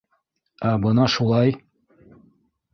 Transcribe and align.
—Ә 0.69 0.71
бына 0.87 1.05
шулай. 1.17 1.55